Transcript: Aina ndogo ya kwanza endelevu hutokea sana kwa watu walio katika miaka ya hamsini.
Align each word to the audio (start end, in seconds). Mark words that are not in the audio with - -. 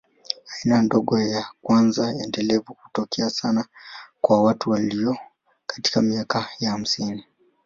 Aina 0.55 0.77
ndogo 0.81 1.13
ya 1.33 1.49
kwanza 1.61 2.15
endelevu 2.23 2.77
hutokea 2.83 3.29
sana 3.29 3.65
kwa 4.21 4.43
watu 4.43 4.69
walio 4.71 5.17
katika 5.65 6.01
miaka 6.01 6.49
ya 6.59 6.69
hamsini. 6.71 7.25